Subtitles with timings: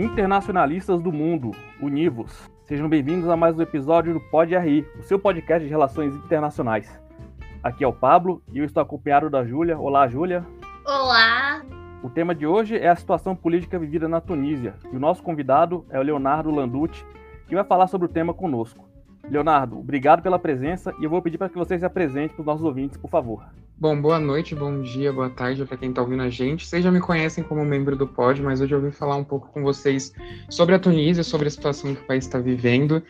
[0.00, 1.50] Internacionalistas do Mundo,
[1.82, 2.48] univos.
[2.62, 6.88] Sejam bem-vindos a mais um episódio do Pod RI, o seu podcast de relações internacionais.
[7.64, 9.76] Aqui é o Pablo e eu estou acompanhado da Júlia.
[9.76, 10.46] Olá, Júlia.
[10.86, 11.64] Olá.
[12.00, 15.84] O tema de hoje é a situação política vivida na Tunísia e o nosso convidado
[15.90, 17.04] é o Leonardo Landucci,
[17.48, 18.87] que vai falar sobre o tema conosco.
[19.30, 22.46] Leonardo, obrigado pela presença e eu vou pedir para que você se apresente para os
[22.46, 23.44] nossos ouvintes, por favor.
[23.76, 26.66] Bom, boa noite, bom dia, boa tarde para quem está ouvindo a gente.
[26.66, 29.48] Vocês já me conhecem como membro do POD, mas hoje eu vim falar um pouco
[29.52, 30.12] com vocês
[30.48, 33.02] sobre a Tunísia, sobre a situação que o país está vivendo.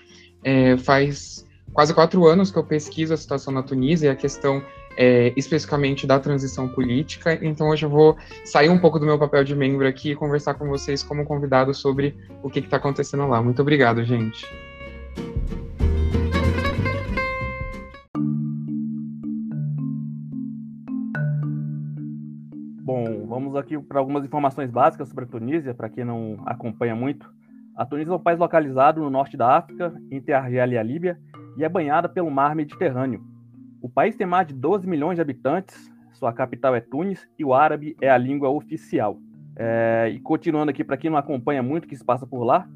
[0.44, 4.62] É, faz quase quatro anos que eu pesquiso a situação na Tunísia e a questão
[4.96, 7.38] é, especificamente da transição política.
[7.40, 10.54] Então hoje eu vou sair um pouco do meu papel de membro aqui e conversar
[10.54, 13.40] com vocês como convidado sobre o que está acontecendo lá.
[13.40, 14.44] Muito obrigado, gente.
[23.26, 27.30] Vamos aqui para algumas informações básicas sobre a Tunísia, para quem não acompanha muito.
[27.76, 30.82] A Tunísia é um país localizado no norte da África, entre a Argélia e a
[30.82, 31.18] Líbia,
[31.56, 33.22] e é banhada pelo mar Mediterrâneo.
[33.82, 37.52] O país tem mais de 12 milhões de habitantes, sua capital é Tunis e o
[37.52, 39.18] árabe é a língua oficial.
[39.54, 42.66] É, e continuando aqui, para quem não acompanha muito o que se passa por lá,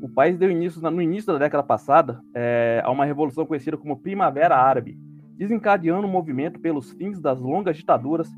[0.00, 4.00] o país deu início, no início da década passada, é, a uma revolução conhecida como
[4.00, 4.98] Primavera Árabe,
[5.36, 8.28] desencadeando um movimento pelos fins das longas ditaduras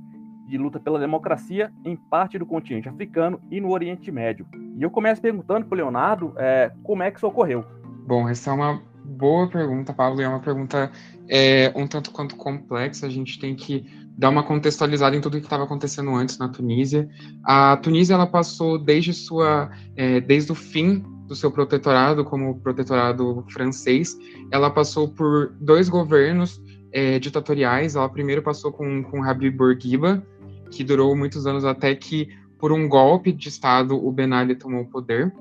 [0.50, 4.46] de luta pela democracia em parte do continente africano e no Oriente Médio.
[4.76, 7.64] E eu começo perguntando para o Leonardo é, como é que isso ocorreu.
[8.06, 10.90] Bom, essa é uma boa pergunta, Pablo, e é uma pergunta
[11.28, 13.06] é, um tanto quanto complexa.
[13.06, 13.86] A gente tem que
[14.18, 17.08] dar uma contextualizada em tudo o que estava acontecendo antes na Tunísia.
[17.44, 23.44] A Tunísia ela passou desde sua é, desde o fim do seu protetorado como protetorado
[23.50, 24.18] francês,
[24.50, 26.60] ela passou por dois governos
[26.92, 27.94] é, ditatoriais.
[27.94, 30.26] Ela primeiro passou com, com Habib Bourguiba,
[30.70, 34.82] que durou muitos anos até que, por um golpe de Estado, o Ben Ali tomou
[34.82, 35.32] o poder.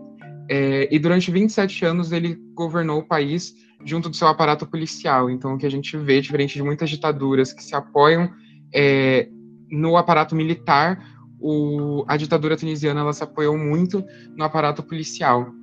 [0.50, 3.56] É, e durante 27 anos ele governou o país
[3.86, 5.30] junto do seu aparato policial.
[5.30, 8.30] Então, o que a gente vê, diferente de muitas ditaduras que se apoiam
[8.74, 9.30] é,
[9.70, 11.00] no aparato militar,
[11.40, 14.04] o, a ditadura tunisiana ela se apoiou muito
[14.36, 15.54] no aparato policial.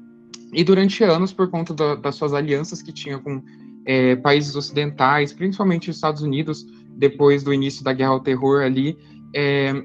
[0.53, 3.43] E durante anos, por conta do, das suas alianças que tinha com
[3.85, 8.97] é, países ocidentais, principalmente os Estados Unidos, depois do início da guerra ao terror ali,
[9.37, 9.85] é,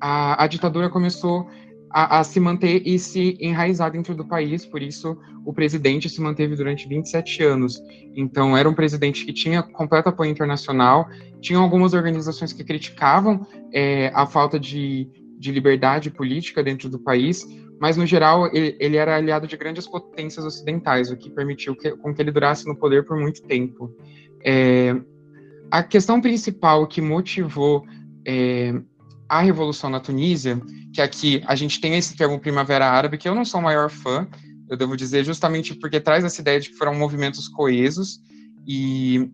[0.00, 1.50] a, a, ditadura começou
[1.90, 6.20] a, a, se manter e se enraizar dentro do país, por isso o presidente se
[6.20, 7.82] manteve durante 27 anos.
[8.14, 11.08] Então, era um presidente que tinha completo apoio internacional,
[11.40, 17.44] tinha algumas organizações que criticavam é, a falta de, de liberdade política dentro do país,
[17.80, 21.90] mas no geral ele, ele, era aliado de grandes potências ocidentais, o que permitiu que,
[21.96, 23.92] com que ele durasse no poder por muito tempo.
[24.44, 24.94] É,
[25.68, 27.84] a questão principal que motivou
[28.26, 28.74] é,
[29.28, 30.60] a revolução na Tunísia,
[30.92, 33.90] que aqui a gente tem esse termo Primavera Árabe, que eu não sou o maior
[33.90, 34.26] fã,
[34.68, 38.20] eu devo dizer, justamente porque traz essa ideia de que foram movimentos coesos,
[38.66, 39.30] e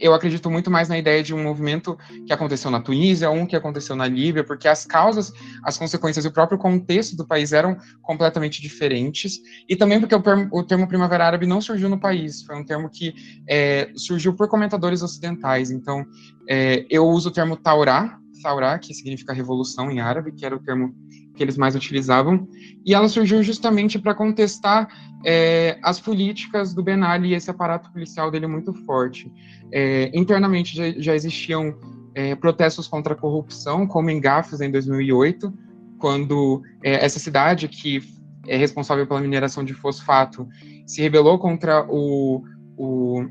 [0.00, 3.56] eu acredito muito mais na ideia de um movimento que aconteceu na Tunísia, um que
[3.56, 5.32] aconteceu na Líbia, porque as causas,
[5.62, 10.22] as consequências e o próprio contexto do país eram completamente diferentes, e também porque o,
[10.52, 13.14] o termo Primavera Árabe não surgiu no país, foi um termo que
[13.48, 15.70] é, surgiu por comentadores ocidentais.
[15.70, 16.04] Então,
[16.48, 20.60] é, eu uso o termo Taurá, Taurá, que significa revolução em árabe, que era o
[20.60, 20.94] termo
[21.34, 22.48] que eles mais utilizavam,
[22.84, 24.88] e ela surgiu justamente para contestar
[25.24, 29.32] é, as políticas do Ben Ali e esse aparato policial dele muito forte.
[29.72, 31.76] É, internamente já, já existiam
[32.14, 35.52] é, protestos contra a corrupção, como em Gafes em 2008,
[35.98, 38.02] quando é, essa cidade que
[38.46, 40.48] é responsável pela mineração de fosfato
[40.86, 42.42] se rebelou contra o,
[42.76, 43.26] o,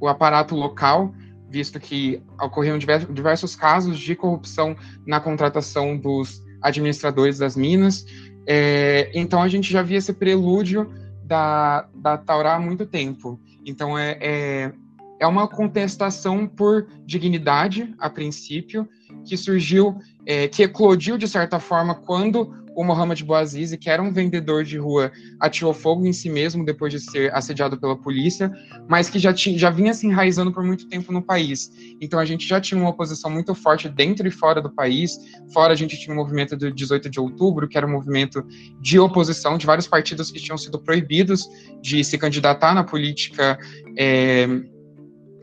[0.00, 1.12] o aparato local,
[1.48, 4.76] visto que ocorreram diversos casos de corrupção
[5.06, 8.04] na contratação dos administradores das minas.
[8.46, 10.90] É, então a gente já via esse prelúdio
[11.24, 13.40] da, da Taurá há muito tempo.
[13.64, 14.72] Então é, é,
[15.20, 18.88] é uma contestação por dignidade, a princípio,
[19.24, 24.12] que surgiu, é, que eclodiu de certa forma quando o Mohamed Bouazizi, que era um
[24.12, 25.10] vendedor de rua,
[25.40, 28.52] atirou fogo em si mesmo depois de ser assediado pela polícia,
[28.88, 31.72] mas que já, tinha, já vinha se enraizando por muito tempo no país.
[32.00, 35.18] Então a gente já tinha uma oposição muito forte dentro e fora do país.
[35.52, 38.46] Fora a gente tinha o movimento do 18 de outubro, que era um movimento
[38.80, 41.48] de oposição de vários partidos que tinham sido proibidos
[41.82, 43.58] de se candidatar na política.
[43.98, 44.46] É,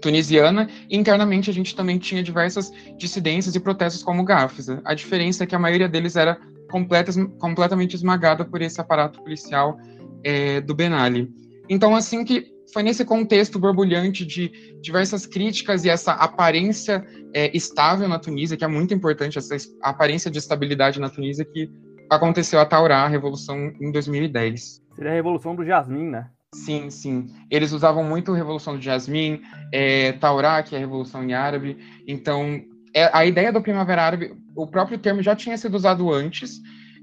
[0.06, 4.68] tunisiana, e internamente a gente também tinha diversas dissidências e protestos como Gafes.
[4.86, 6.38] A diferença é que a maioria deles era
[6.70, 9.80] completas, completamente esmagada por esse aparato policial
[10.24, 11.28] é, do Ben Ali.
[11.68, 17.04] Então, assim que foi nesse contexto borbulhante de diversas críticas e essa aparência
[17.34, 21.68] é, estável na Tunísia, que é muito importante, essa aparência de estabilidade na Tunísia, que
[22.12, 24.84] aconteceu a Taurá, a Revolução em 2010.
[24.94, 26.30] Seria a Revolução do Jasmim, né?
[26.64, 27.28] Sim, sim.
[27.52, 29.42] Eles usavam muito a Revolução do Jasmim,
[29.74, 31.78] é, Taurá, que é a Revolução em Árabe.
[32.08, 32.62] Então,
[32.94, 36.62] é, a ideia do Primavera Árabe, o próprio termo já tinha sido usado antes,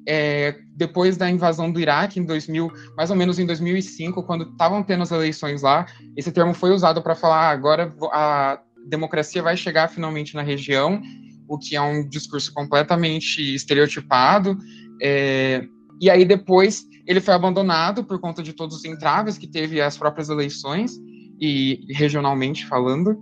[0.09, 4.83] é, depois da invasão do Iraque em 2000, mais ou menos em 2005, quando estavam
[4.83, 8.59] tendo as eleições lá, esse termo foi usado para falar ah, agora a
[8.89, 11.01] democracia vai chegar finalmente na região,
[11.47, 14.57] o que é um discurso completamente estereotipado.
[15.01, 15.63] É,
[16.01, 19.97] e aí depois ele foi abandonado por conta de todos os entraves que teve as
[19.97, 20.93] próprias eleições
[21.41, 23.19] e regionalmente falando.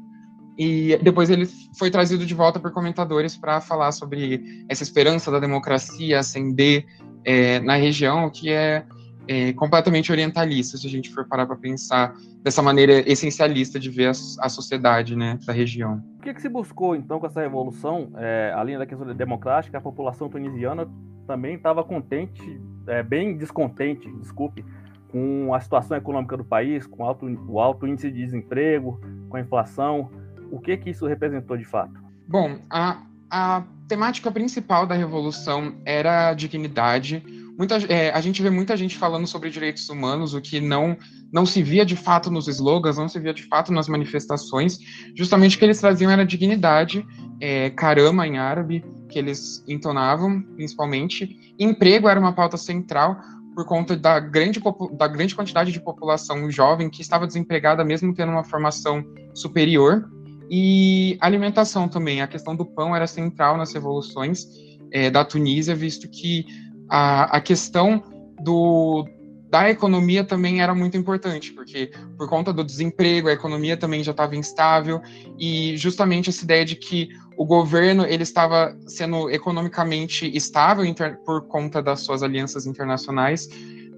[0.59, 1.49] E depois ele
[1.79, 6.85] foi trazido de volta por comentadores para falar sobre essa esperança da democracia ascender
[7.25, 8.85] é, na região, que é,
[9.27, 14.09] é, completamente orientalista, se a gente for parar para pensar dessa maneira essencialista de ver
[14.09, 14.11] a,
[14.41, 16.03] a sociedade né, da região.
[16.19, 18.11] O que, que, se buscou, então, com essa revolução?
[18.17, 20.87] É, além da questão democrática, a população tunisiana
[21.27, 24.65] também estava contente, é, bem descontente, desculpe,
[25.09, 29.41] com a situação econômica do país, com alto, o alto índice de desemprego, com a
[29.41, 30.11] inflação,
[30.51, 31.93] o que que isso representou de fato?
[32.29, 37.25] Bom, a, a temática principal da revolução era a dignidade.
[37.57, 40.97] Muita, é, a gente vê muita gente falando sobre direitos humanos, o que não
[41.33, 44.79] não se via de fato nos slogans, não se via de fato nas manifestações.
[45.15, 47.07] Justamente o que eles traziam era dignidade,
[47.41, 51.55] é, carama em árabe, que eles entonavam, principalmente.
[51.59, 53.21] Emprego era uma pauta central,
[53.55, 54.61] por conta da grande,
[54.93, 59.05] da grande quantidade de população jovem que estava desempregada, mesmo tendo uma formação
[59.35, 60.09] superior.
[60.49, 64.47] E alimentação também, a questão do pão era central nas revoluções
[64.93, 66.47] é, da Tunísia, visto que
[66.89, 68.03] a, a questão
[68.43, 69.07] do,
[69.51, 74.13] da economia também era muito importante, porque por conta do desemprego, a economia também já
[74.13, 75.01] estava instável,
[75.39, 80.85] e justamente essa ideia de que o governo ele estava sendo economicamente estável
[81.25, 83.49] por conta das suas alianças internacionais,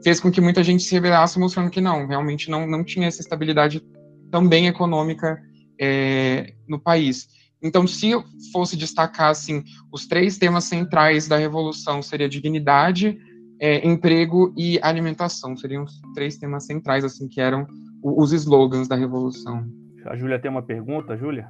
[0.03, 3.21] fez com que muita gente se rebelasse, mostrando que não, realmente não, não tinha essa
[3.21, 3.83] estabilidade
[4.31, 5.41] também econômica
[5.81, 7.29] é, no país.
[7.63, 9.63] Então, se eu fosse destacar assim,
[9.93, 13.17] os três temas centrais da revolução seria dignidade,
[13.61, 15.57] é, emprego e alimentação.
[15.57, 17.65] Seriam os três temas centrais assim que eram
[18.03, 19.65] os slogans da revolução.
[20.07, 21.49] A Júlia tem uma pergunta, Júlia?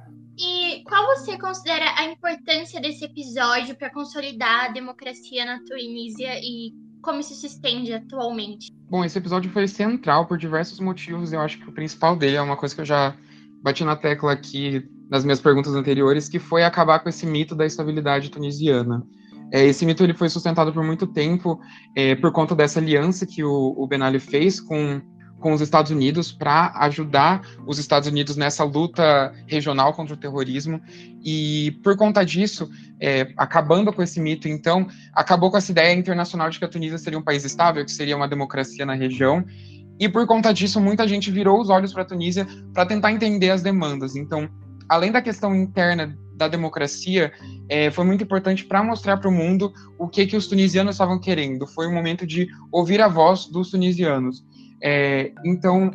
[0.85, 7.19] Qual você considera a importância desse episódio para consolidar a democracia na Tunísia e como
[7.19, 8.71] isso se estende atualmente?
[8.89, 11.33] Bom, esse episódio foi central por diversos motivos.
[11.33, 13.15] Eu acho que o principal dele é uma coisa que eu já
[13.61, 17.65] bati na tecla aqui nas minhas perguntas anteriores, que foi acabar com esse mito da
[17.65, 19.05] estabilidade tunisiana.
[19.51, 21.59] É, esse mito ele foi sustentado por muito tempo
[21.95, 24.99] é, por conta dessa aliança que o, o Ben Ali fez com,
[25.43, 30.79] com os Estados Unidos para ajudar os Estados Unidos nessa luta regional contra o terrorismo.
[31.21, 36.49] E por conta disso, é, acabando com esse mito, então, acabou com essa ideia internacional
[36.49, 39.43] de que a Tunísia seria um país estável, que seria uma democracia na região.
[39.99, 43.49] E por conta disso, muita gente virou os olhos para a Tunísia para tentar entender
[43.49, 44.15] as demandas.
[44.15, 44.49] Então,
[44.87, 47.33] além da questão interna da democracia,
[47.67, 51.19] é, foi muito importante para mostrar para o mundo o que, que os tunisianos estavam
[51.19, 51.67] querendo.
[51.67, 54.41] Foi um momento de ouvir a voz dos tunisianos.
[54.83, 55.91] É, então,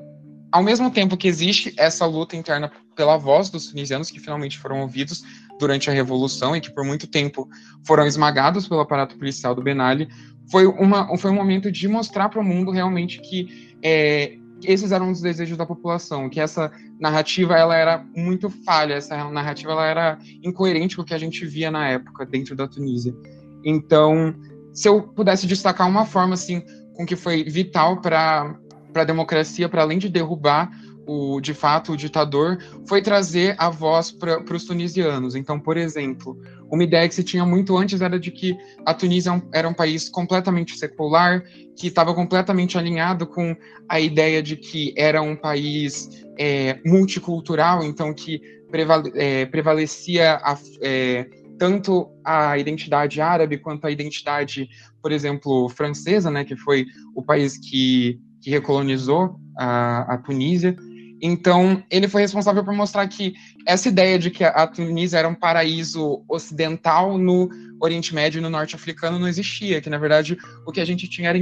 [0.51, 4.81] ao mesmo tempo que existe essa luta interna pela voz dos tunisianos, que finalmente foram
[4.81, 5.23] ouvidos
[5.61, 7.49] durante a Revolução e que por muito tempo
[7.87, 10.09] foram esmagados pelo aparato policial do Ben Ali,
[10.51, 15.11] foi, uma, foi um momento de mostrar para o mundo realmente que é, esses eram
[15.11, 20.19] os desejos da população, que essa narrativa ela era muito falha, essa narrativa ela era
[20.43, 23.15] incoerente com o que a gente via na época dentro da Tunísia.
[23.63, 24.35] Então,
[24.73, 26.63] se eu pudesse destacar uma forma assim
[26.95, 28.59] com que foi vital para
[28.93, 30.71] para a democracia, para além de derrubar
[31.07, 35.35] o, de fato o ditador, foi trazer a voz para os tunisianos.
[35.35, 36.39] Então, por exemplo,
[36.71, 40.09] uma ideia que se tinha muito antes era de que a Tunísia era um país
[40.09, 41.43] completamente secular,
[41.75, 43.57] que estava completamente alinhado com
[43.89, 48.41] a ideia de que era um país é, multicultural, então que
[48.71, 51.27] prevale, é, prevalecia a, é,
[51.59, 54.69] tanto a identidade árabe quanto a identidade,
[55.03, 60.77] por exemplo, francesa, né, que foi o país que, que recolonizou a, a Tunísia.
[61.21, 63.35] Então, ele foi responsável por mostrar que
[63.67, 67.49] essa ideia de que a Tunísia era um paraíso ocidental no
[67.81, 71.09] Oriente Médio e no Norte Africano não existia, que na verdade o que a gente
[71.09, 71.39] tinha era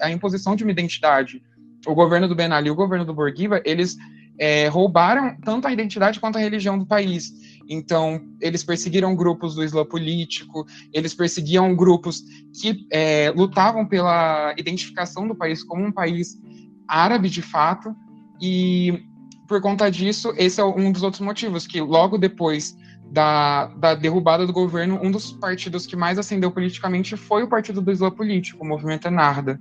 [0.00, 1.42] a imposição de uma identidade.
[1.86, 3.96] O governo do Ben Ali e o governo do Bourguiba, eles
[4.38, 7.32] é, roubaram tanto a identidade quanto a religião do país.
[7.68, 12.22] Então, eles perseguiram grupos do Islã político, eles perseguiam grupos
[12.60, 16.38] que é, lutavam pela identificação do país como um país
[16.86, 17.94] árabe de fato,
[18.40, 19.02] e
[19.46, 22.76] por conta disso, esse é um dos outros motivos, que logo depois
[23.10, 27.80] da, da derrubada do governo, um dos partidos que mais ascendeu politicamente foi o partido
[27.80, 29.60] do Islã Político, o movimento Enarda.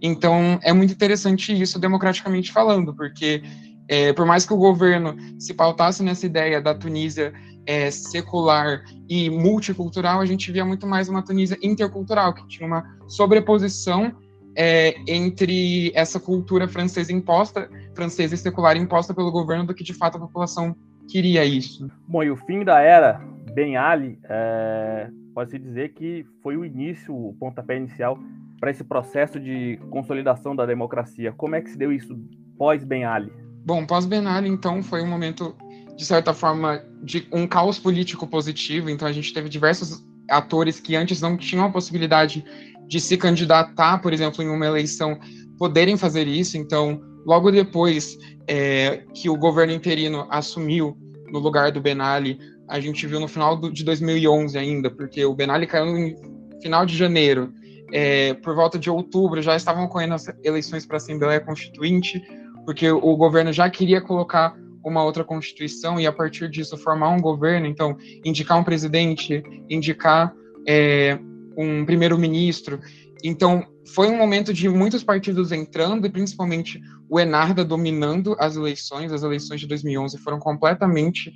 [0.00, 3.42] Então, é muito interessante isso, democraticamente falando, porque
[3.88, 7.32] é, por mais que o governo se pautasse nessa ideia da Tunísia
[7.66, 12.84] é, secular e multicultural, a gente via muito mais uma Tunísia intercultural, que tinha uma
[13.06, 14.14] sobreposição
[14.54, 19.94] é, entre essa cultura francesa imposta, francesa e secular imposta pelo governo, do que de
[19.94, 20.76] fato a população
[21.08, 21.90] queria isso.
[22.06, 23.20] Bom, e o fim da era
[23.54, 28.18] Ben Ali, é, pode-se dizer que foi o início, o pontapé inicial
[28.60, 31.32] para esse processo de consolidação da democracia.
[31.32, 32.18] Como é que se deu isso
[32.56, 33.32] pós-Ben Ali?
[33.68, 35.54] Bom, pós-Ben Ali, então, foi um momento,
[35.94, 38.88] de certa forma, de um caos político positivo.
[38.88, 42.42] Então, a gente teve diversos atores que antes não tinham a possibilidade
[42.86, 45.20] de se candidatar, por exemplo, em uma eleição,
[45.58, 46.56] poderem fazer isso.
[46.56, 50.96] Então, logo depois é, que o governo interino assumiu
[51.30, 55.22] no lugar do Ben Ali, a gente viu no final do, de 2011 ainda, porque
[55.26, 57.52] o Ben Ali caiu no final de janeiro.
[57.92, 62.22] É, por volta de outubro já estavam ocorrendo as eleições para a Assembleia Constituinte,
[62.68, 67.18] porque o governo já queria colocar uma outra constituição e a partir disso formar um
[67.18, 70.34] governo, então indicar um presidente, indicar
[70.68, 71.18] é,
[71.56, 72.78] um primeiro-ministro.
[73.24, 79.14] Então foi um momento de muitos partidos entrando e principalmente o Enarda dominando as eleições.
[79.14, 81.32] As eleições de 2011 foram completamente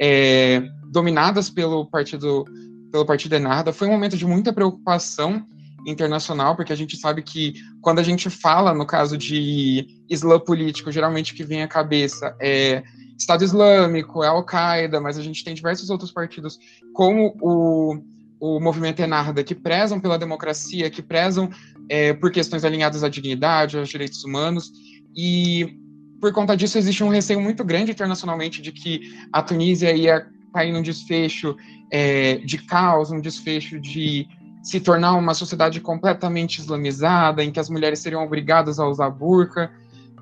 [0.00, 0.62] é,
[0.92, 2.44] dominadas pelo partido
[2.92, 3.72] pelo partido Enarda.
[3.72, 5.44] Foi um momento de muita preocupação
[5.86, 10.90] internacional, porque a gente sabe que quando a gente fala, no caso de Islã político,
[10.90, 12.82] geralmente o que vem à cabeça é
[13.16, 16.58] Estado Islâmico, é Al-Qaeda, mas a gente tem diversos outros partidos,
[16.92, 17.96] como o,
[18.38, 21.48] o movimento Enarda, que prezam pela democracia, que prezam
[21.88, 24.70] é, por questões alinhadas à dignidade, aos direitos humanos,
[25.16, 25.78] e
[26.20, 30.72] por conta disso existe um receio muito grande internacionalmente de que a Tunísia ia cair
[30.72, 31.56] num desfecho
[31.90, 34.26] é, de caos, um desfecho de
[34.66, 39.70] se tornar uma sociedade completamente islamizada, em que as mulheres seriam obrigadas a usar burca,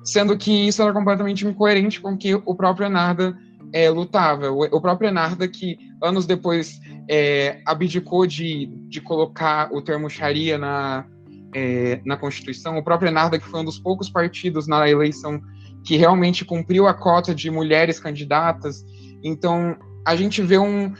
[0.03, 3.35] sendo que isso era completamente incoerente com o que o próprio Enarda
[3.73, 4.51] é, lutava.
[4.51, 10.59] O, o, próprio Enarda, que anos depois é, abdicou de, de colocar o termo Sharia
[10.59, 11.07] na,
[11.51, 15.41] é, na Constituição, o próprio Enarda, que foi um dos poucos partidos na eleição
[15.83, 18.85] que realmente cumpriu a cota de mulheres candidatas.
[19.23, 19.75] Então,
[20.05, 20.93] a gente vê um,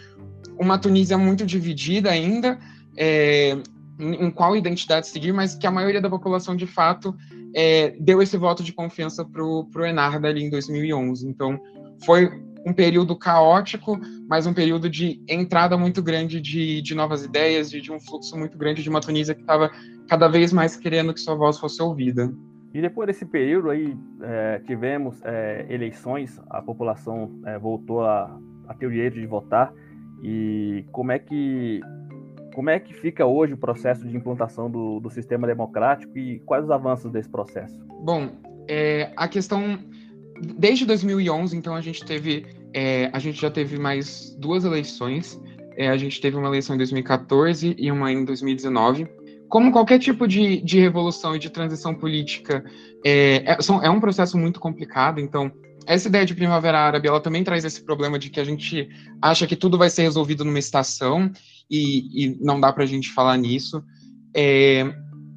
[0.60, 2.58] uma Tunísia muito dividida ainda,
[2.98, 3.58] é,
[4.00, 7.16] em qual identidade seguir, mas que a maioria da população, de fato,
[7.54, 11.28] é, deu esse voto de confiança para o Enarda ali em 2011.
[11.28, 11.60] Então,
[12.04, 12.30] foi
[12.66, 13.98] um período caótico,
[14.28, 18.36] mas um período de entrada muito grande de, de novas ideias, de, de um fluxo
[18.38, 19.72] muito grande de uma Tunísia que estava
[20.08, 22.34] cada vez mais querendo que sua voz fosse ouvida.
[22.74, 28.38] E depois desse período aí, é, tivemos é, eleições, a população é, voltou a,
[28.68, 29.72] a ter o direito de votar.
[30.22, 31.82] E como é que
[32.56, 36.64] como é que fica hoje o processo de implantação do, do sistema democrático e quais
[36.64, 37.78] os avanços desse processo?
[38.02, 38.30] Bom,
[38.66, 39.78] é, a questão
[40.58, 45.42] desde 2011, então a gente teve é, a gente já teve mais duas eleições.
[45.78, 49.08] É, a gente teve uma eleição em 2014 e uma em 2019.
[49.50, 52.64] Como qualquer tipo de, de revolução e de transição política,
[53.06, 55.20] é, é, são, é um processo muito complicado.
[55.20, 55.52] Então,
[55.88, 58.90] essa ideia de primavera árabe, ela também traz esse problema de que a gente
[59.22, 61.32] acha que tudo vai ser resolvido numa estação
[61.70, 63.84] e, e não dá para a gente falar nisso.
[64.36, 64.94] É,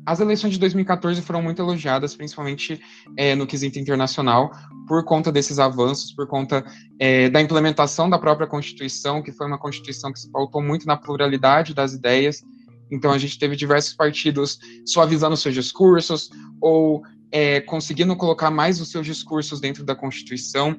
[0.09, 2.81] as eleições de 2014 foram muito elogiadas, principalmente
[3.15, 4.51] é, no quesito internacional,
[4.87, 6.65] por conta desses avanços, por conta
[6.99, 10.97] é, da implementação da própria Constituição, que foi uma Constituição que se pautou muito na
[10.97, 12.43] pluralidade das ideias.
[12.91, 18.91] Então, a gente teve diversos partidos suavizando seus discursos ou é, conseguindo colocar mais os
[18.91, 20.77] seus discursos dentro da Constituição.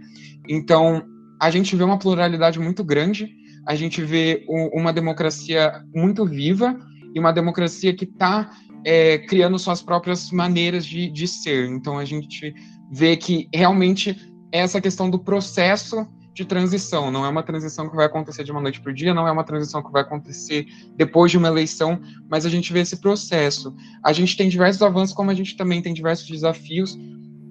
[0.48, 1.03] Então,
[1.41, 3.39] a gente vê uma pluralidade muito grande
[3.70, 6.75] a gente vê uma democracia muito viva
[7.13, 8.51] e uma democracia que está
[8.84, 11.70] é, criando suas próprias maneiras de, de ser.
[11.70, 12.51] Então a gente
[12.91, 14.18] vê que realmente
[14.51, 16.08] essa questão do processo
[16.39, 19.13] de transição, não é uma transição que vai acontecer de uma noite para o dia,
[19.13, 20.65] não é uma transição que vai acontecer
[20.96, 23.75] depois de uma eleição, mas a gente vê esse processo.
[24.03, 26.98] A gente tem diversos avanços, como a gente também tem diversos desafios,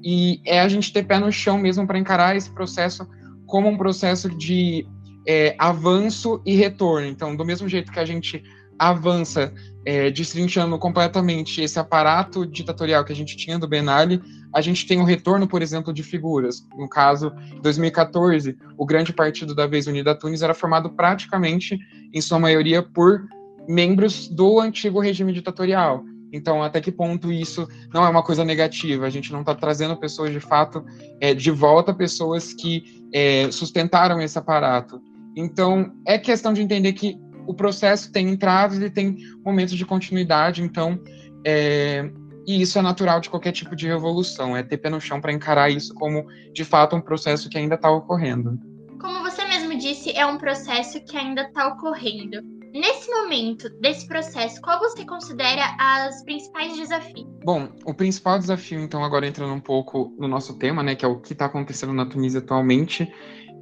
[0.02, 3.06] e é a gente ter pé no chão mesmo para encarar esse processo
[3.46, 4.86] como um processo de
[5.26, 7.06] é, avanço e retorno.
[7.06, 8.42] Então, do mesmo jeito que a gente
[8.78, 9.52] avança
[9.88, 14.20] é, destrinchando completamente esse aparato ditatorial que a gente tinha do Ben Ali,
[14.52, 16.62] a gente tem o retorno, por exemplo, de figuras.
[16.76, 21.78] No caso, 2014, o grande partido da vez Unida Tunis era formado praticamente,
[22.12, 23.26] em sua maioria, por
[23.66, 26.04] membros do antigo regime ditatorial.
[26.30, 29.06] Então, até que ponto isso não é uma coisa negativa?
[29.06, 30.84] A gente não está trazendo pessoas de fato
[31.18, 35.00] é, de volta, pessoas que é, sustentaram esse aparato.
[35.34, 37.18] Então, é questão de entender que
[37.48, 41.00] o processo tem entradas e tem momentos de continuidade, então,
[41.42, 42.10] é,
[42.46, 45.32] e isso é natural de qualquer tipo de revolução, é ter pé no chão para
[45.32, 48.58] encarar isso como, de fato, um processo que ainda está ocorrendo.
[49.00, 52.42] Como você mesmo disse, é um processo que ainda está ocorrendo.
[52.74, 57.26] Nesse momento desse processo, qual você considera as principais desafios?
[57.42, 61.08] Bom, o principal desafio, então, agora entrando um pouco no nosso tema, né, que é
[61.08, 63.10] o que está acontecendo na Tunísia atualmente,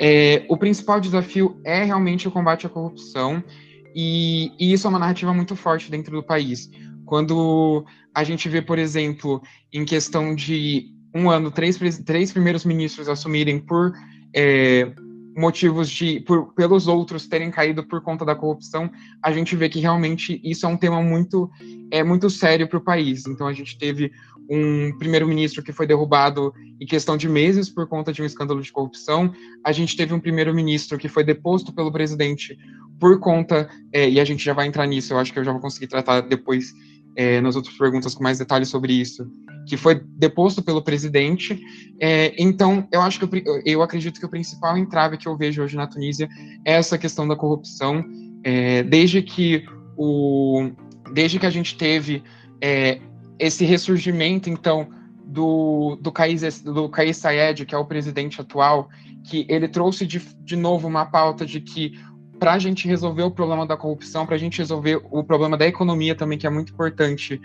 [0.00, 3.42] é, o principal desafio é realmente o combate à corrupção,
[3.96, 6.70] e, e isso é uma narrativa muito forte dentro do país.
[7.06, 7.82] Quando
[8.14, 9.40] a gente vê, por exemplo,
[9.72, 13.94] em questão de um ano, três, três primeiros ministros assumirem por
[14.34, 14.92] é,
[15.34, 18.90] motivos de por, pelos outros terem caído por conta da corrupção,
[19.22, 21.50] a gente vê que realmente isso é um tema muito
[21.90, 23.26] é muito sério para o país.
[23.26, 24.12] Então a gente teve
[24.50, 28.70] um primeiro-ministro que foi derrubado em questão de meses por conta de um escândalo de
[28.70, 29.32] corrupção.
[29.64, 32.58] A gente teve um primeiro-ministro que foi deposto pelo presidente
[32.98, 35.12] por conta é, e a gente já vai entrar nisso.
[35.12, 36.72] Eu acho que eu já vou conseguir tratar depois
[37.16, 39.26] é, nas outras perguntas com mais detalhes sobre isso,
[39.66, 41.58] que foi deposto pelo presidente.
[42.00, 45.62] É, então, eu acho que eu, eu, acredito que o principal entrave que eu vejo
[45.62, 46.28] hoje na Tunísia
[46.64, 48.04] é essa questão da corrupção.
[48.44, 49.64] É, desde que
[49.96, 50.70] o,
[51.12, 52.22] desde que a gente teve
[52.60, 53.00] é,
[53.38, 54.88] esse ressurgimento, então,
[55.24, 58.88] do, do Kais, do Kais Sayed, que é o presidente atual,
[59.24, 61.98] que ele trouxe de, de novo uma pauta de que
[62.38, 65.66] para a gente resolver o problema da corrupção, para a gente resolver o problema da
[65.66, 67.40] economia também, que é muito importante,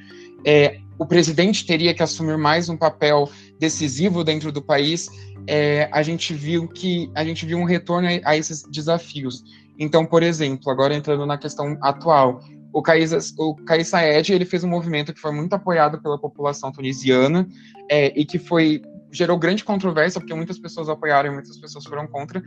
[0.46, 3.30] é, o presidente teria que assumir mais um papel
[3.60, 5.10] decisivo dentro do país.
[5.48, 9.44] É, a gente viu que a gente viu um retorno a, a esses desafios.
[9.80, 12.42] Então, por exemplo, agora entrando na questão atual,
[12.74, 16.72] o Kais, o Kais Saed, ele fez um movimento que foi muito apoiado pela população
[16.72, 17.48] tunisiana
[17.90, 18.82] é, e que foi
[19.12, 22.42] gerou grande controvérsia porque muitas pessoas apoiaram e muitas pessoas foram contra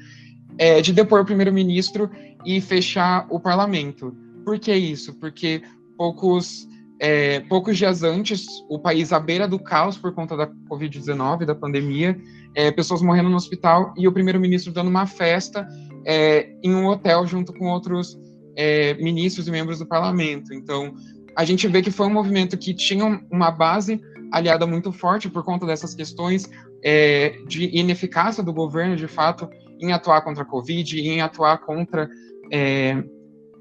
[0.58, 2.11] é, de depor o primeiro-ministro
[2.44, 4.14] e fechar o parlamento.
[4.44, 5.14] Por que isso?
[5.14, 5.62] Porque
[5.96, 6.68] poucos,
[7.00, 11.54] é, poucos dias antes, o país à beira do caos por conta da Covid-19, da
[11.54, 12.17] pandemia,
[12.54, 15.67] é, pessoas morrendo no hospital e o primeiro-ministro dando uma festa
[16.04, 18.19] é, em um hotel junto com outros
[18.56, 20.52] é, ministros e membros do parlamento.
[20.52, 20.95] Então,
[21.36, 25.45] a gente vê que foi um movimento que tinha uma base aliada muito forte por
[25.45, 26.49] conta dessas questões
[26.82, 29.49] é, de ineficácia do governo, de fato,
[29.80, 32.08] em atuar contra a Covid, em atuar contra,
[32.50, 33.02] é,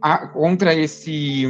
[0.02, 1.45] a, contra esse,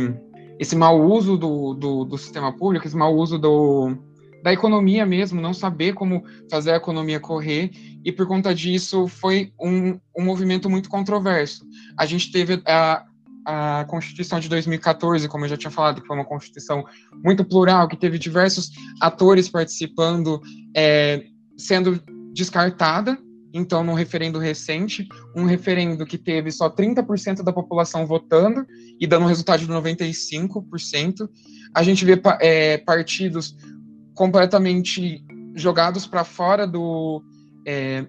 [0.59, 3.95] esse mau uso do, do, do, sistema público, esse mau uso do,
[4.43, 7.71] da economia mesmo, não saber como fazer a economia correr,
[8.03, 11.65] e por conta disso foi um, um movimento muito controverso.
[11.97, 13.05] A gente teve a,
[13.45, 16.83] a Constituição de 2014, como eu já tinha falado, que foi uma Constituição
[17.23, 18.71] muito plural, que teve diversos
[19.01, 20.41] atores participando,
[20.75, 21.23] é,
[21.57, 22.01] sendo
[22.33, 23.17] descartada,
[23.53, 28.65] então, num referendo recente, um referendo que teve só 30% da população votando
[28.99, 31.29] e dando um resultado de 95%,
[31.73, 33.55] a gente vê é, partidos
[34.15, 37.23] completamente jogados para fora do,
[37.65, 38.07] é,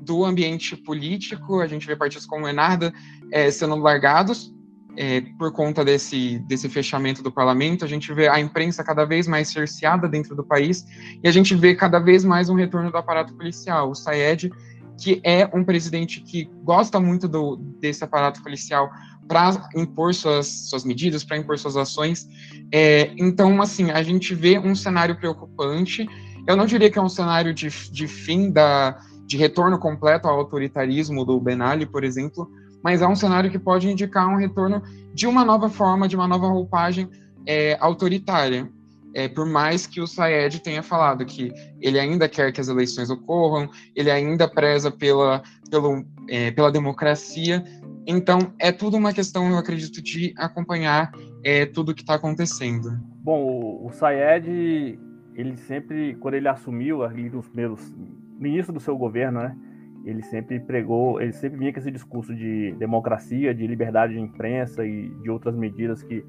[0.00, 2.90] do ambiente político, a gente vê partidos como o Enarda
[3.30, 4.54] é, sendo largados
[4.96, 9.28] é, por conta desse, desse fechamento do parlamento, a gente vê a imprensa cada vez
[9.28, 10.84] mais cerceada dentro do país,
[11.22, 13.90] e a gente vê cada vez mais um retorno do aparato policial.
[13.90, 14.50] O Sayed
[14.98, 18.90] que é um presidente que gosta muito do, desse aparato policial
[19.28, 22.26] para impor suas, suas medidas, para impor suas ações.
[22.72, 26.06] É, então, assim, a gente vê um cenário preocupante.
[26.46, 30.38] Eu não diria que é um cenário de, de fim da, de retorno completo ao
[30.38, 32.50] autoritarismo do Ben Ali, por exemplo,
[32.82, 34.82] mas é um cenário que pode indicar um retorno
[35.14, 37.08] de uma nova forma, de uma nova roupagem
[37.46, 38.70] é, autoritária
[39.14, 43.10] é, por mais que o Saed tenha falado que ele ainda quer que as eleições
[43.10, 47.64] ocorram, ele ainda preza pela, pelo, é, pela democracia.
[48.06, 51.12] Então, é tudo uma questão, eu acredito, de acompanhar
[51.44, 52.98] é, tudo o que está acontecendo.
[53.22, 54.98] Bom, o, Saed,
[55.34, 57.94] ele sempre, quando ele assumiu, ali nos primeiros,
[58.40, 59.56] início do seu governo, né,
[60.04, 64.86] ele sempre pregou, ele sempre vinha com esse discurso de democracia, de liberdade de imprensa
[64.86, 66.24] e de outras medidas que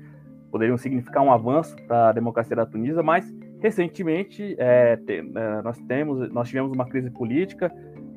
[0.50, 3.26] poderiam significar um avanço para a democracia da Tunísia, mas
[3.60, 5.22] recentemente é, é,
[5.62, 7.72] nós temos, nós tivemos uma crise política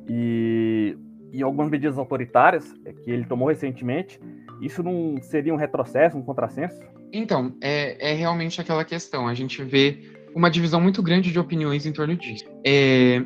[0.07, 0.97] e,
[1.31, 4.19] e algumas medidas autoritárias é, que ele tomou recentemente.
[4.61, 6.79] Isso não seria um retrocesso, um contrassenso?
[7.11, 9.27] Então, é, é realmente aquela questão.
[9.27, 9.99] A gente vê
[10.33, 12.45] uma divisão muito grande de opiniões em torno disso.
[12.65, 13.21] É,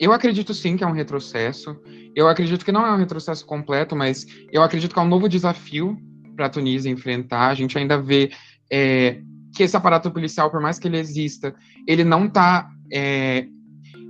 [0.00, 1.80] eu acredito sim que é um retrocesso.
[2.14, 5.28] Eu acredito que não é um retrocesso completo, mas eu acredito que é um novo
[5.28, 5.96] desafio
[6.42, 7.48] para a Tunísia enfrentar.
[7.48, 8.32] A gente ainda vê
[8.70, 9.20] é,
[9.54, 11.54] que esse aparato policial, por mais que ele exista,
[11.86, 13.46] ele não está é,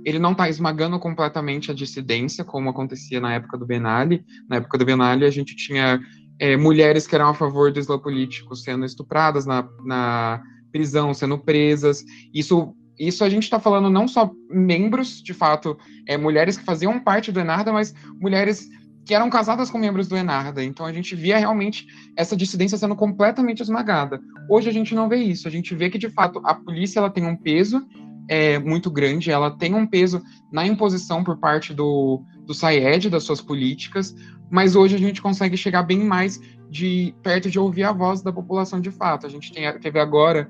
[0.03, 4.25] ele não está esmagando completamente a dissidência, como acontecia na época do Ben Ali.
[4.49, 6.01] Na época do Ben Ali, a gente tinha
[6.39, 10.41] é, mulheres que eram a favor do Islã político sendo estupradas na, na
[10.73, 12.03] prisão, sendo presas.
[12.33, 16.99] Isso, isso a gente está falando não só membros, de fato, é, mulheres que faziam
[16.99, 18.67] parte do Enarda, mas mulheres
[19.05, 20.63] que eram casadas com membros do Enarda.
[20.63, 21.85] Então a gente via realmente
[22.15, 24.21] essa dissidência sendo completamente esmagada.
[24.49, 25.47] Hoje a gente não vê isso.
[25.47, 27.85] A gente vê que de fato a polícia ela tem um peso
[28.27, 33.23] é, muito grande, ela tem um peso na imposição por parte do, do Sayed, das
[33.23, 34.15] suas políticas,
[34.49, 36.39] mas hoje a gente consegue chegar bem mais
[36.69, 39.27] de perto de ouvir a voz da população de fato.
[39.27, 40.49] A gente tem, teve agora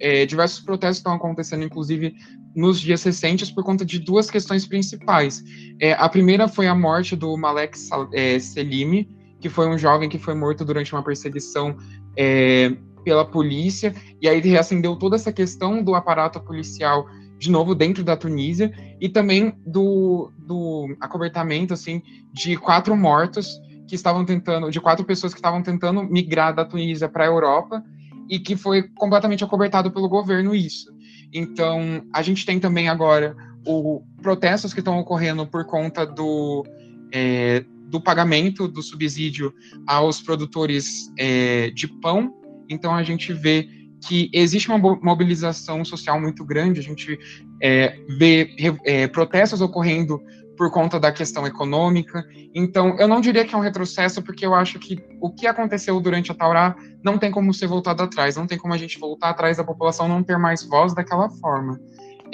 [0.00, 2.14] é, diversos protestos estão acontecendo, inclusive
[2.54, 5.42] nos dias recentes, por conta de duas questões principais.
[5.80, 7.78] É, a primeira foi a morte do Malek
[8.12, 9.08] é, Selimi,
[9.40, 11.76] que foi um jovem que foi morto durante uma perseguição
[12.16, 17.06] é, pela polícia, e aí reacendeu toda essa questão do aparato policial
[17.38, 22.00] de novo dentro da Tunísia, e também do, do acobertamento assim,
[22.32, 27.08] de quatro mortos que estavam tentando, de quatro pessoas que estavam tentando migrar da Tunísia
[27.08, 27.82] para a Europa,
[28.28, 30.92] e que foi completamente acobertado pelo governo isso.
[31.32, 33.34] Então, a gente tem também agora
[33.66, 36.64] o protestos que estão ocorrendo por conta do,
[37.12, 39.52] é, do pagamento do subsídio
[39.86, 42.34] aos produtores é, de pão.
[42.68, 43.68] Então, a gente vê
[44.06, 47.18] que existe uma mobilização social muito grande, a gente
[47.62, 48.54] é, vê
[48.84, 50.20] é, protestos ocorrendo
[50.56, 52.24] por conta da questão econômica.
[52.54, 55.98] Então, eu não diria que é um retrocesso, porque eu acho que o que aconteceu
[56.00, 59.30] durante a Taurá não tem como ser voltado atrás, não tem como a gente voltar
[59.30, 61.80] atrás da população não ter mais voz daquela forma.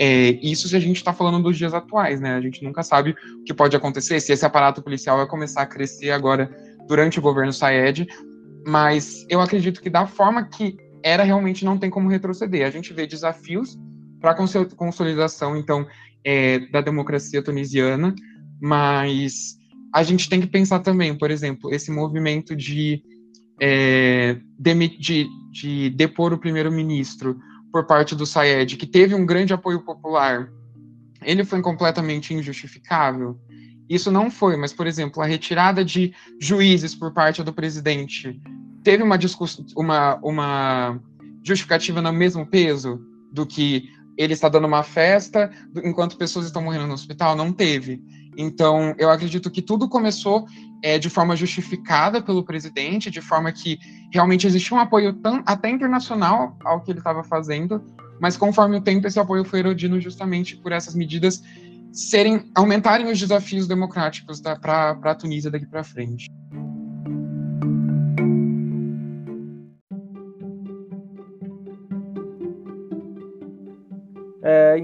[0.00, 2.34] É, isso se a gente está falando dos dias atuais, né?
[2.34, 5.66] A gente nunca sabe o que pode acontecer, se esse aparato policial vai começar a
[5.66, 6.50] crescer agora
[6.86, 8.06] durante o governo Saed,
[8.66, 12.66] mas eu acredito que da forma que era, realmente não tem como retroceder.
[12.66, 13.78] A gente vê desafios
[14.20, 15.86] para consolidação, então,
[16.24, 18.14] é, da democracia tunisiana,
[18.60, 19.56] mas
[19.94, 23.02] a gente tem que pensar também, por exemplo, esse movimento de,
[23.60, 24.38] é,
[24.98, 27.38] de, de depor o primeiro-ministro
[27.72, 30.50] por parte do Sayed, que teve um grande apoio popular,
[31.22, 33.38] ele foi completamente injustificável?
[33.88, 38.40] Isso não foi, mas, por exemplo, a retirada de juízes por parte do presidente
[38.84, 39.18] teve uma,
[39.76, 41.00] uma, uma
[41.42, 43.00] justificativa no mesmo peso
[43.32, 45.50] do que ele está dando uma festa
[45.82, 47.36] enquanto pessoas estão morrendo no hospital?
[47.36, 48.02] Não teve.
[48.36, 50.46] Então, eu acredito que tudo começou
[50.82, 53.78] é, de forma justificada pelo presidente, de forma que
[54.12, 57.82] realmente existia um apoio tão, até internacional ao que ele estava fazendo,
[58.20, 61.42] mas conforme o tempo esse apoio foi erodindo justamente por essas medidas
[61.92, 66.28] serem aumentarem os desafios democráticos para a Tunísia daqui para frente.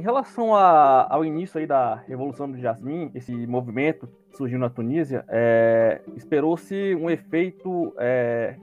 [0.05, 6.03] Relação a, ao início aí da Revolução do Jasmim, esse movimento surgiu na Tunísia, é,
[6.15, 8.55] esperou-se um efeito é,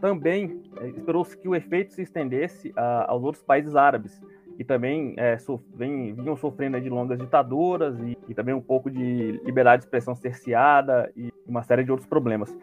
[0.00, 4.22] também, é, esperou-se que o efeito se estendesse a, aos outros países árabes,
[4.56, 5.36] que também é,
[5.74, 11.10] vinham sofrendo de longas ditaduras e, e, também um pouco de liberdade de expressão cerceada
[11.16, 12.56] e uma série de outros problemas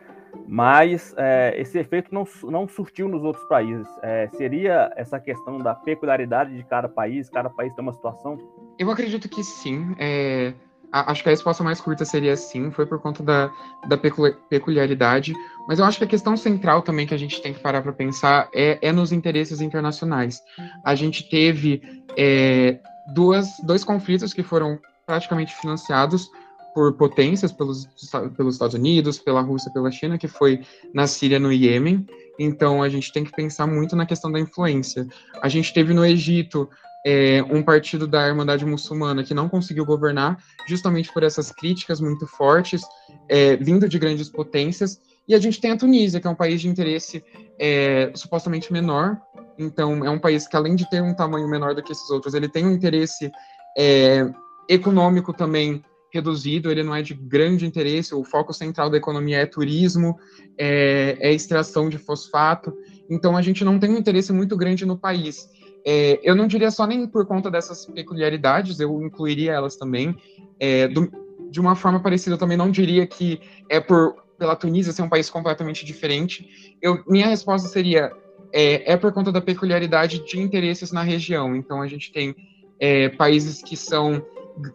[0.52, 3.88] mas é, esse efeito não, não surtiu nos outros países.
[4.04, 7.30] É, seria essa questão da peculiaridade de cada país?
[7.30, 8.38] Cada país tem uma situação?
[8.78, 9.96] Eu acredito que sim.
[9.98, 10.54] É,
[10.92, 13.50] acho que a resposta mais curta seria sim, foi por conta da,
[13.88, 15.34] da peculiaridade.
[15.70, 17.94] Mas eu acho que a questão central também que a gente tem que parar para
[17.94, 20.42] pensar é, é, nos interesses internacionais.
[20.84, 21.82] A gente teve
[22.18, 22.78] é,
[23.16, 26.30] duas, dois conflitos que foram praticamente financiados
[26.74, 27.88] por potências pelos,
[28.36, 30.62] pelos Estados Unidos, pela Rússia, pela China, que foi
[30.94, 32.06] na Síria, no Iêmen.
[32.40, 35.08] Então a gente tem que pensar muito na questão da influência.
[35.42, 36.70] A gente teve no Egito
[37.06, 42.28] é, um partido da Irmandade Muçulmana que não conseguiu governar, justamente por essas críticas muito
[42.28, 42.82] fortes,
[43.28, 45.00] é, vindo de grandes potências.
[45.28, 47.24] E a gente tem a Tunísia, que é um país de interesse
[47.60, 49.18] é, supostamente menor.
[49.58, 52.34] Então, é um país que, além de ter um tamanho menor do que esses outros,
[52.34, 53.32] ele tem um interesse
[53.78, 54.30] é,
[54.68, 59.46] econômico também reduzido, ele não é de grande interesse, o foco central da economia é
[59.46, 60.18] turismo,
[60.58, 62.74] é, é extração de fosfato,
[63.10, 65.50] então a gente não tem um interesse muito grande no país.
[65.86, 70.16] É, eu não diria só nem por conta dessas peculiaridades, eu incluiria elas também.
[70.60, 71.12] É, do,
[71.50, 75.10] de uma forma parecida, eu também não diria que é por pela Tunísia ser um
[75.10, 76.76] país completamente diferente.
[76.82, 78.12] Eu, minha resposta seria
[78.52, 81.56] é, é por conta da peculiaridade de interesses na região.
[81.56, 82.36] Então a gente tem
[82.80, 84.26] é, países que são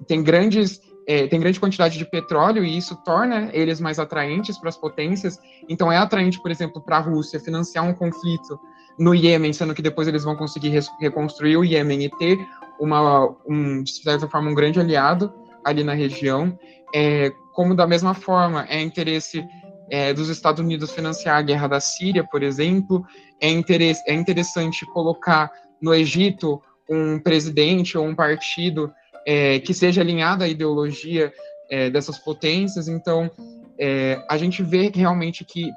[0.06, 4.68] tem grandes é, tem grande quantidade de petróleo e isso torna eles mais atraentes para
[4.68, 5.38] as potências.
[5.68, 8.58] Então, é atraente, por exemplo, para a Rússia financiar um conflito
[8.98, 12.38] no Iêmen, sendo que depois eles vão conseguir reconstruir o Iêmen e ter
[12.80, 15.32] uma, um, de certa forma, um grande aliado
[15.64, 16.58] ali na região,
[16.94, 19.44] é, como da mesma forma é interesse
[19.90, 23.04] é, dos Estados Unidos financiar a guerra da Síria, por exemplo,
[23.40, 28.92] é, interesse, é interessante colocar no Egito um presidente ou um partido
[29.26, 31.32] é, que seja alinhado à ideologia
[31.68, 32.86] é, dessas potências.
[32.86, 33.30] Então,
[33.78, 35.70] é, a gente vê realmente que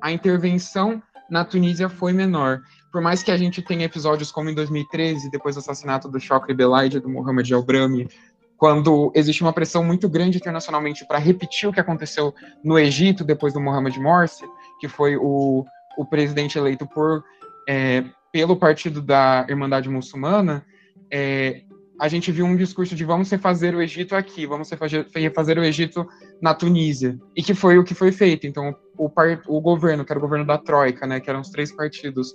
[0.00, 2.60] a intervenção na Tunísia foi menor.
[2.90, 6.54] Por mais que a gente tenha episódios como em 2013, depois do assassinato do Chokri
[6.54, 8.08] Belaid, do Mohamed El-Brahmi,
[8.56, 13.52] quando existe uma pressão muito grande internacionalmente para repetir o que aconteceu no Egito depois
[13.52, 14.44] do Mohamed Morsi,
[14.80, 15.64] que foi o,
[15.98, 17.22] o presidente eleito por
[17.68, 20.64] é, pelo partido da Irmandade Muçulmana,
[21.10, 21.62] é,
[21.98, 26.06] a gente viu um discurso de vamos refazer o Egito aqui, vamos refazer, o Egito
[26.40, 28.46] na Tunísia, e que foi o que foi feito.
[28.46, 29.10] Então, o,
[29.46, 32.34] o governo, que era o governo da Troika, né, que eram os três partidos,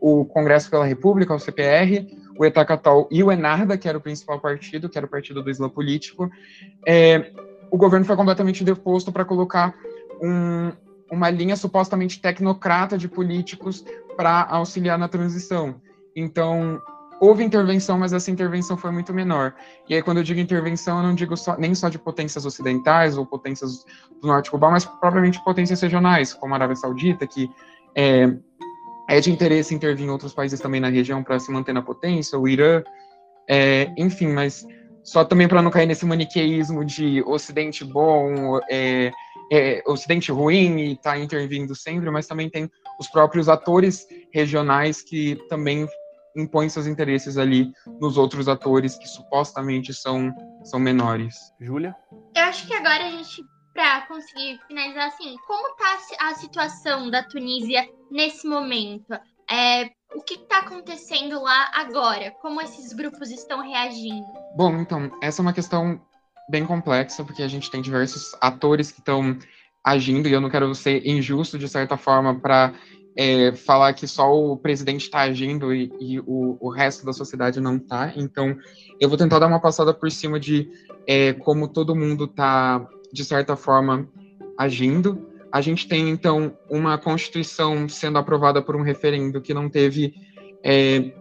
[0.00, 2.06] o Congresso pela República, o CPR,
[2.38, 5.50] o Etacatol e o Enarda, que era o principal partido, que era o partido do
[5.50, 6.30] Islã político,
[6.86, 7.32] é,
[7.70, 9.74] o governo foi completamente deposto para colocar
[10.22, 10.72] um,
[11.10, 13.84] uma linha supostamente tecnocrata de políticos
[14.16, 15.80] para auxiliar na transição.
[16.14, 16.80] Então,
[17.20, 19.54] houve intervenção, mas essa intervenção foi muito menor.
[19.88, 23.18] E aí, quando eu digo intervenção, eu não digo só, nem só de potências ocidentais
[23.18, 23.84] ou potências
[24.20, 27.50] do norte global, mas propriamente potências regionais, como a Arábia Saudita, que
[27.94, 28.32] é,
[29.08, 32.38] é de interesse intervir em outros países também na região para se manter na potência,
[32.38, 32.82] o Irã,
[33.46, 34.66] é, enfim, mas
[35.02, 39.10] só também para não cair nesse maniqueísmo de Ocidente bom, é,
[39.52, 45.36] é, Ocidente ruim e está intervindo sempre, mas também tem os próprios atores regionais que
[45.48, 45.86] também
[46.36, 50.32] impõem seus interesses ali nos outros atores que supostamente são,
[50.64, 51.36] são menores.
[51.60, 51.94] Júlia?
[52.34, 57.22] Eu acho que agora a gente, para conseguir finalizar assim, como está a situação da
[57.22, 59.12] Tunísia nesse momento?
[59.50, 62.30] É, o que está acontecendo lá agora?
[62.42, 64.26] Como esses grupos estão reagindo?
[64.56, 66.00] Bom, então, essa é uma questão
[66.48, 69.38] bem complexa, porque a gente tem diversos atores que estão
[69.84, 72.74] agindo, e eu não quero ser injusto, de certa forma, para
[73.16, 77.60] é, falar que só o presidente está agindo e, e o, o, resto da sociedade
[77.60, 78.12] não está.
[78.16, 78.56] Então,
[79.00, 80.70] eu vou tentar dar uma passada por cima de
[81.06, 84.08] é, como todo mundo está, de certa forma,
[84.56, 85.26] agindo.
[85.52, 90.14] A gente tem, então, uma Constituição sendo aprovada por um referendo que não teve
[90.62, 91.12] é,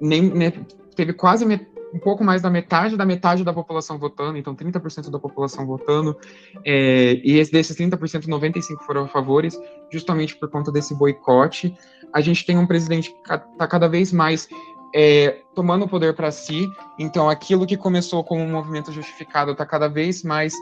[0.00, 0.52] nem, nem,
[0.94, 1.44] teve quase
[1.92, 6.16] um pouco mais da metade da metade da população votando, então 30% da população votando,
[6.64, 9.58] é, e desses 30%, 95% foram a favores,
[9.90, 11.74] justamente por conta desse boicote.
[12.12, 14.48] A gente tem um presidente que está cada vez mais
[14.94, 19.66] é, tomando o poder para si, então aquilo que começou como um movimento justificado está
[19.66, 20.54] cada vez mais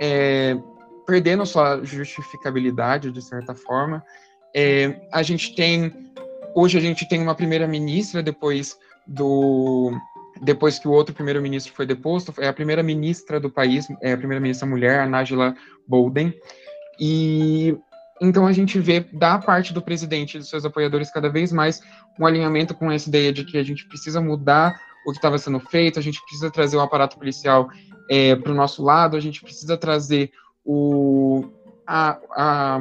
[0.00, 0.58] é,
[1.06, 4.02] perdendo sua justificabilidade, de certa forma.
[4.54, 5.92] É, a gente tem,
[6.54, 9.92] hoje a gente tem uma primeira-ministra, depois do
[10.42, 14.16] depois que o outro primeiro-ministro foi deposto, é a primeira ministra do país, é a
[14.16, 15.54] primeira ministra mulher, a Najla
[15.86, 16.34] Bolden,
[17.00, 17.76] e
[18.20, 21.82] então a gente vê da parte do presidente e dos seus apoiadores cada vez mais
[22.18, 24.74] um alinhamento com essa ideia de que a gente precisa mudar
[25.06, 27.68] o que estava sendo feito, a gente precisa trazer o aparato policial
[28.10, 30.32] é, para o nosso lado, a gente precisa trazer
[30.64, 31.44] o,
[31.86, 32.80] a, a,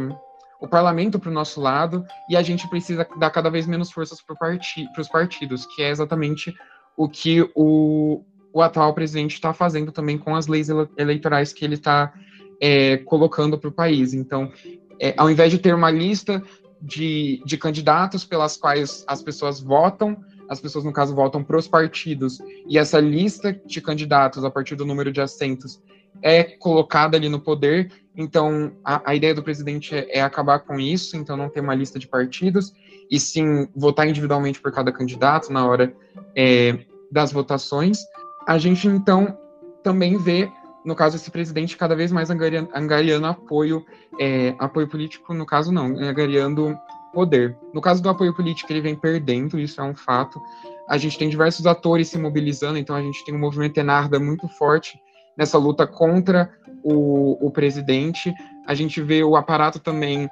[0.60, 4.22] o parlamento para o nosso lado e a gente precisa dar cada vez menos forças
[4.22, 6.56] para parti os partidos, que é exatamente
[6.96, 11.76] o que o, o atual presidente está fazendo também com as leis eleitorais que ele
[11.76, 12.14] está
[12.62, 14.14] é, colocando para o país.
[14.14, 14.52] Então,
[15.00, 16.42] é, ao invés de ter uma lista
[16.82, 21.68] de, de candidatos pelas quais as pessoas votam, as pessoas, no caso, votam para os
[21.68, 25.82] partidos, e essa lista de candidatos, a partir do número de assentos,
[26.22, 27.92] é colocada ali no poder.
[28.16, 31.76] Então, a, a ideia do presidente é, é, acabar com isso, então não ter uma
[31.76, 32.74] lista de partidos,
[33.10, 35.94] e sim votar individualmente por cada candidato na hora
[36.36, 36.80] é,
[37.12, 38.00] das votações.
[38.48, 39.38] A gente, então,
[39.84, 40.52] também vê,
[40.86, 43.86] no caso, esse presidente cada vez mais angariando, angariando apoio,
[44.20, 46.78] é, apoio político, no caso, não, angariando
[47.14, 47.58] poder.
[47.74, 50.40] No caso do apoio político, ele vem perdendo, isso é um fato.
[50.88, 54.48] A gente tem diversos atores se mobilizando, então a gente tem um movimento Enarda muito
[54.50, 55.00] forte
[55.38, 56.52] nessa luta contra
[56.84, 58.34] o, o presidente.
[58.68, 60.30] A gente vê o aparato também,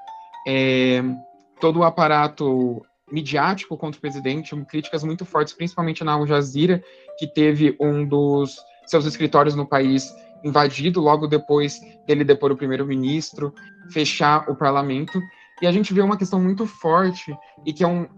[0.47, 1.03] é,
[1.63, 6.83] todo o aparato midiático contra o presidente, críticas muito fortes, principalmente na Al Jazeera,
[7.17, 13.53] que teve um dos seus escritórios no país invadido logo depois dele depor o primeiro-ministro,
[13.89, 15.21] fechar o parlamento.
[15.61, 17.33] E a gente vê uma questão muito forte
[17.65, 18.09] e que é um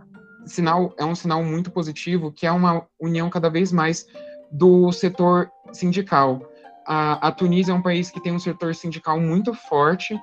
[0.48, 4.08] sinal, é um sinal muito positivo, que é uma união cada vez mais
[4.52, 6.42] do setor sindical
[6.86, 10.20] a, a Tunísia é um país que tem um setor sindical muito forte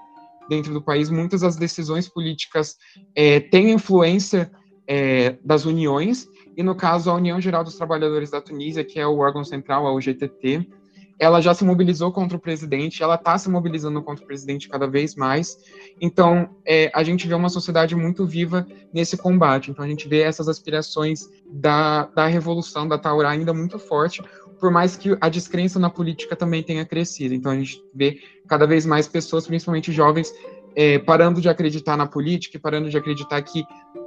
[0.48, 1.10] dentro do país.
[1.10, 2.76] Muitas das decisões políticas
[3.14, 4.50] é, têm influência
[4.86, 6.26] é, das uniões.
[6.56, 9.86] e no caso a União Geral dos Trabalhadores da Tunísia, que é o órgão central,
[9.86, 10.68] a UGTT,
[11.18, 14.88] ela já se mobilizou contra o presidente, ela está se mobilizando contra o presidente cada
[14.88, 15.56] vez mais.
[16.00, 19.70] Então, é, a gente vê uma sociedade muito viva nesse combate.
[19.70, 24.20] Então, a gente vê essas aspirações da, da revolução, da Taurá ainda muito forte,
[24.62, 27.34] por mais que a descrença na política também tenha crescido.
[27.34, 30.32] Então, a gente vê cada vez mais pessoas, principalmente jovens,
[30.76, 33.64] é, parando de acreditar na política parando de acreditar que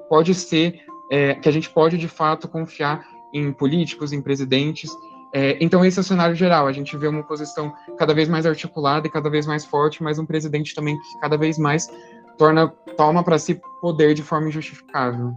[0.08, 0.80] pode ser,
[1.12, 4.90] é, que a gente pode de fato confiar em políticos, em presidentes
[5.34, 6.66] é, então, esse é o cenário geral.
[6.66, 10.18] A gente vê uma oposição cada vez mais articulada e cada vez mais forte, mas
[10.18, 11.90] um presidente também que cada vez mais
[12.38, 15.34] torna, toma para si poder de forma injustificável.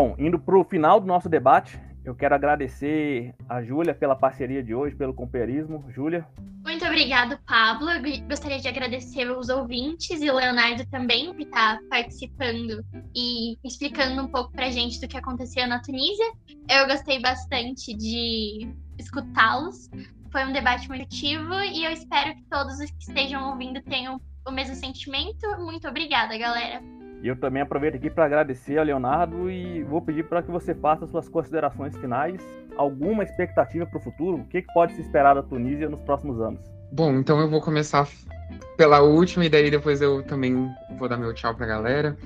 [0.00, 4.62] Bom, indo para o final do nosso debate, eu quero agradecer a Júlia pela parceria
[4.62, 5.84] de hoje, pelo companheirismo.
[5.88, 6.24] Júlia.
[6.64, 7.90] Muito obrigado, Pablo.
[7.90, 14.22] Eu gostaria de agradecer os ouvintes e o Leonardo também por estar participando e explicando
[14.22, 16.26] um pouco para a gente do que aconteceu na Tunísia.
[16.70, 19.90] Eu gostei bastante de escutá-los.
[20.30, 24.20] Foi um debate muito ativo e eu espero que todos os que estejam ouvindo tenham
[24.46, 25.44] o mesmo sentimento.
[25.58, 26.97] Muito obrigada, galera.
[27.22, 30.74] E eu também aproveito aqui para agradecer ao Leonardo e vou pedir para que você
[30.74, 32.40] faça suas considerações finais.
[32.76, 34.38] Alguma expectativa para o futuro?
[34.38, 36.60] O que, pode se esperar da Tunísia nos próximos anos?
[36.92, 38.08] Bom, então eu vou começar
[38.76, 42.16] pela última e daí depois eu também vou dar meu tchau para a galera.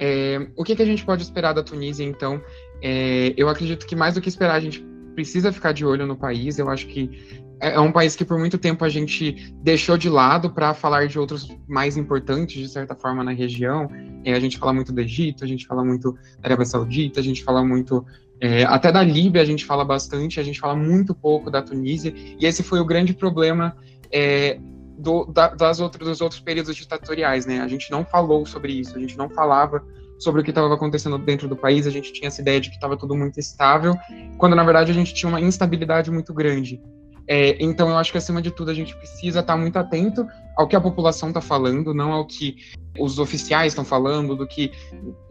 [0.00, 2.42] É, o que, que, a gente pode esperar da Tunísia, então?
[2.82, 6.16] É, eu acredito que mais do que esperar, a gente precisa ficar de olho no
[6.16, 6.58] país.
[6.58, 10.10] Eu acho que é, é um país que por muito tempo a gente deixou de
[10.10, 13.88] lado para falar de outros mais importantes, de certa forma, na região.
[14.24, 17.22] É, a gente fala muito do Egito, a gente fala muito da Arábia Saudita, a
[17.22, 18.04] gente fala muito.
[18.40, 22.12] É, até da Líbia a gente fala bastante, a gente fala muito pouco da Tunísia,
[22.16, 23.76] e esse foi o grande problema
[24.10, 24.58] é,
[24.98, 27.60] do, da, das outras, dos outros períodos ditatoriais, né?
[27.60, 29.84] A gente não falou sobre isso, a gente não falava
[30.18, 32.74] sobre o que estava acontecendo dentro do país, a gente tinha essa ideia de que
[32.74, 33.94] estava tudo muito estável,
[34.38, 36.80] quando na verdade a gente tinha uma instabilidade muito grande.
[37.26, 40.66] É, então, eu acho que, acima de tudo, a gente precisa estar muito atento ao
[40.66, 42.56] que a população está falando, não ao que
[42.98, 44.72] os oficiais estão falando, do que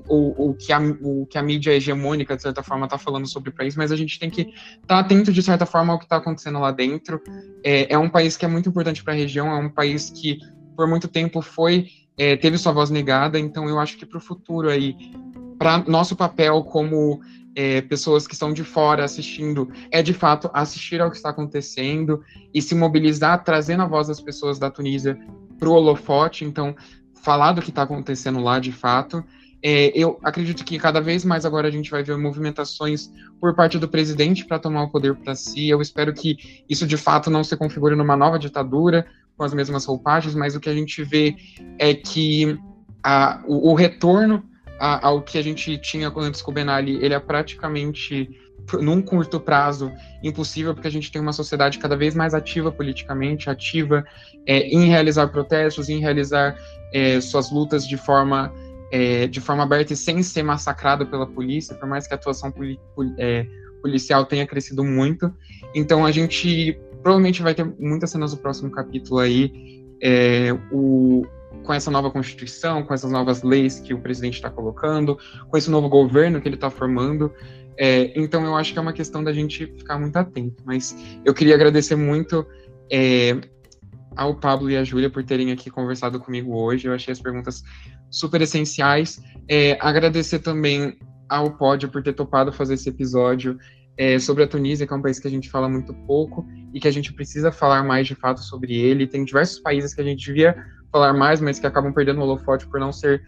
[0.07, 3.49] o, o, que a, o que a mídia hegemônica, de certa forma, está falando sobre
[3.49, 6.05] o país, mas a gente tem que estar tá atento, de certa forma, ao que
[6.05, 7.21] está acontecendo lá dentro.
[7.63, 10.39] É, é, um país que é muito importante para a região, é um país que,
[10.75, 14.21] por muito tempo, foi é, teve sua voz negada, então eu acho que para o
[14.21, 14.95] futuro aí,
[15.57, 17.21] para nosso papel como
[17.55, 22.21] é, pessoas que estão de fora assistindo, é de fato assistir ao que está acontecendo
[22.53, 25.19] e se mobilizar, trazendo a voz das pessoas da Tunísia
[25.59, 26.75] para o holofote, então
[27.13, 29.23] falar do que está acontecendo lá de fato.
[29.63, 33.77] É, eu acredito que cada vez mais agora a gente vai ver movimentações por parte
[33.77, 35.69] do presidente para tomar o poder para si.
[35.69, 39.05] Eu espero que isso de fato não se configure numa nova ditadura
[39.37, 41.35] com as mesmas roupagens, mas o que a gente vê
[41.77, 42.57] é que
[43.03, 44.43] a, o, o retorno
[44.81, 48.27] a, ao que a gente tinha antes com o Benali, ele é praticamente,
[48.81, 49.91] num curto prazo,
[50.23, 54.03] impossível, porque a gente tem uma sociedade cada vez mais ativa politicamente, ativa
[54.47, 56.55] é, em realizar protestos, em realizar
[56.91, 58.51] é, suas lutas de forma,
[58.91, 62.51] é, de forma aberta e sem ser massacrada pela polícia, por mais que a atuação
[62.51, 62.79] poli,
[63.19, 63.45] é,
[63.83, 65.31] policial tenha crescido muito.
[65.75, 69.79] Então a gente provavelmente vai ter muitas cenas no próximo capítulo aí.
[70.01, 71.23] É, o,
[71.63, 75.69] com essa nova Constituição, com essas novas leis que o presidente está colocando, com esse
[75.69, 77.31] novo governo que ele está formando.
[77.77, 80.63] É, então, eu acho que é uma questão da gente ficar muito atento.
[80.65, 80.95] Mas
[81.25, 82.45] eu queria agradecer muito
[82.91, 83.39] é,
[84.15, 86.87] ao Pablo e à Júlia por terem aqui conversado comigo hoje.
[86.87, 87.63] Eu achei as perguntas
[88.09, 89.21] super essenciais.
[89.47, 90.97] É, agradecer também
[91.29, 93.57] ao Pódio por ter topado fazer esse episódio
[93.97, 96.79] é, sobre a Tunísia, que é um país que a gente fala muito pouco e
[96.79, 99.07] que a gente precisa falar mais de fato sobre ele.
[99.07, 100.55] Tem diversos países que a gente devia
[100.91, 103.23] falar mais, mas que acabam perdendo o holofote por não ser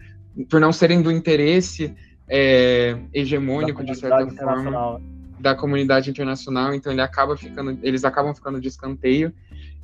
[0.50, 1.94] por não serem do interesse
[2.28, 5.00] é, hegemônico de certa forma
[5.38, 9.32] da comunidade internacional, então ele acaba ficando, eles acabam ficando de escanteio.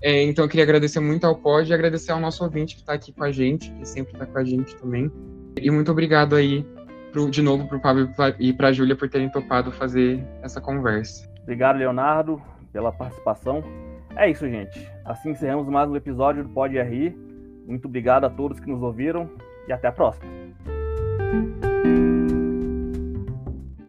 [0.03, 2.95] É, então eu queria agradecer muito ao Pod e agradecer ao nosso ouvinte que está
[2.95, 5.13] aqui com a gente, que sempre está com a gente também.
[5.61, 6.65] E muito obrigado aí
[7.13, 8.09] pro, de novo para o Pablo
[8.39, 11.29] e para a Júlia por terem topado fazer essa conversa.
[11.43, 12.41] Obrigado, Leonardo,
[12.73, 13.63] pela participação.
[14.17, 14.89] É isso, gente.
[15.05, 17.30] Assim encerramos mais um episódio do Pod RI.
[17.67, 19.31] Muito obrigado a todos que nos ouviram
[19.69, 20.31] e até a próxima.